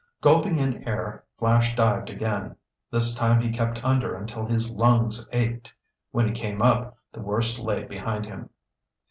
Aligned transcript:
Gulping 0.19 0.57
in 0.57 0.83
air, 0.87 1.25
Flash 1.37 1.75
dived 1.75 2.09
again. 2.09 2.55
This 2.89 3.13
time 3.13 3.39
he 3.39 3.51
kept 3.51 3.83
under 3.85 4.15
until 4.15 4.47
his 4.47 4.67
lungs 4.67 5.29
ached. 5.31 5.71
When 6.09 6.25
he 6.27 6.31
came 6.33 6.59
up, 6.59 6.97
the 7.13 7.21
worst 7.21 7.59
lay 7.59 7.83
behind 7.83 8.25
him. 8.25 8.49